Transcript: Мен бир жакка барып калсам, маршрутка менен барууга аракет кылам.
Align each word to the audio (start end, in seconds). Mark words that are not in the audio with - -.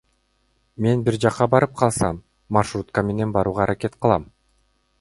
Мен 0.85 1.01
бир 1.09 1.17
жакка 1.25 1.47
барып 1.55 1.75
калсам, 1.81 2.21
маршрутка 2.59 3.07
менен 3.11 3.35
барууга 3.37 3.67
аракет 3.67 3.99
кылам. 4.07 4.27